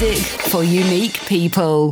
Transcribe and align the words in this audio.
Music 0.00 0.40
for 0.50 0.62
unique 0.62 1.18
people. 1.26 1.90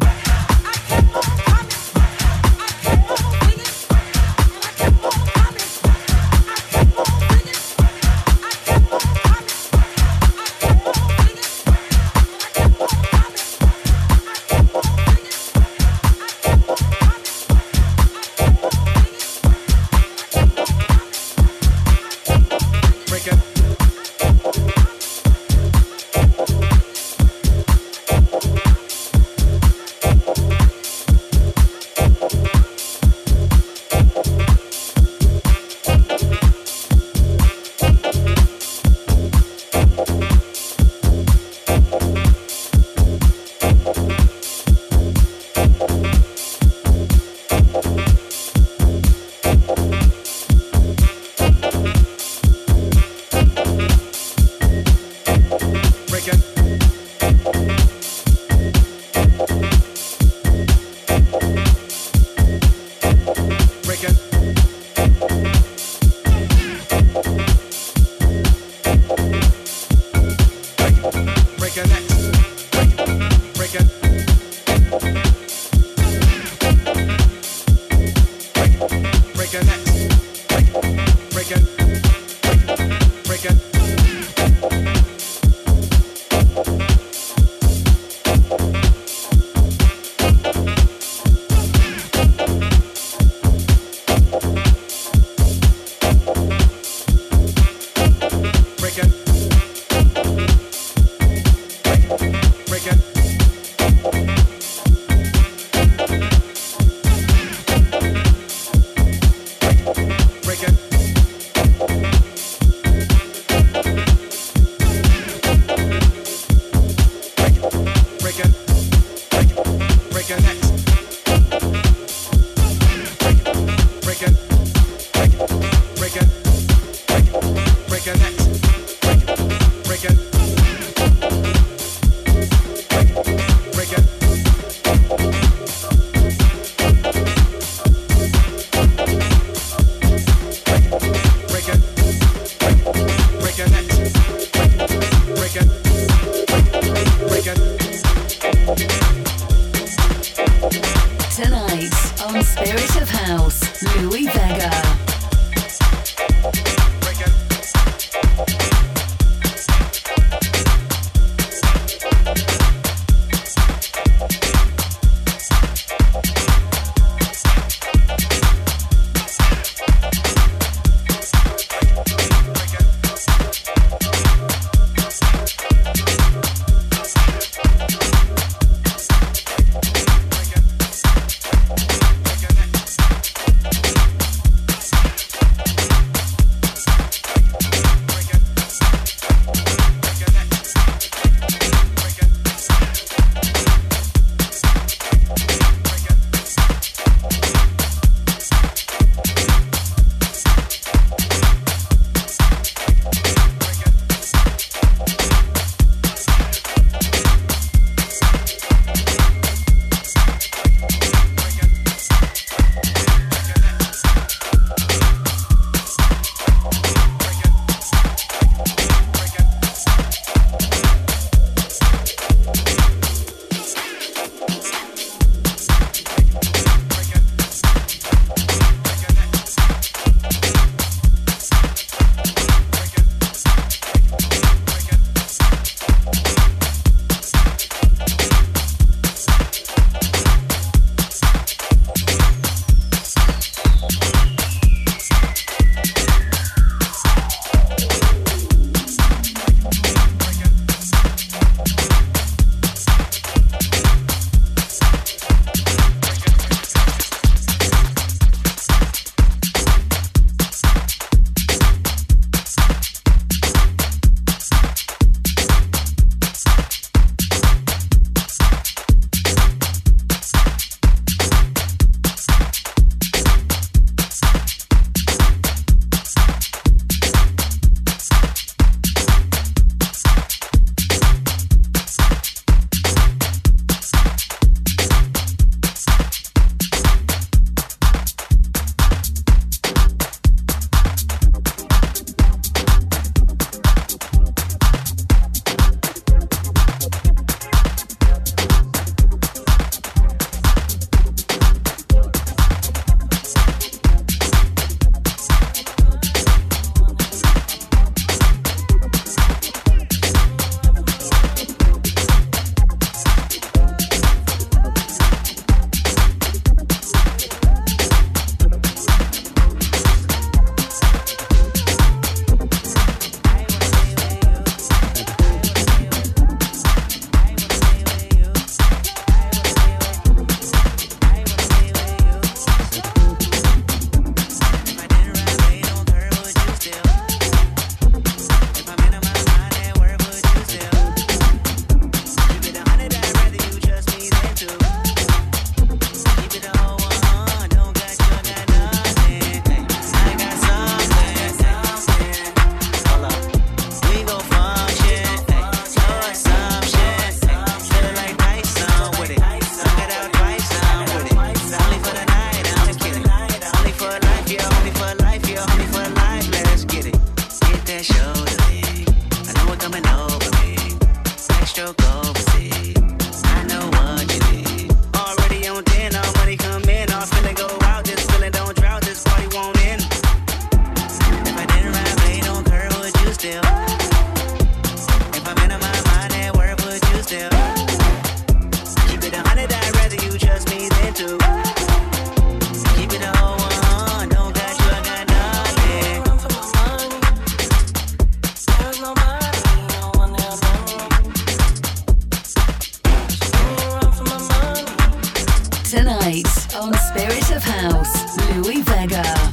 now. 409.07 409.31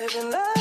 Living 0.00 0.30
life. 0.30 0.55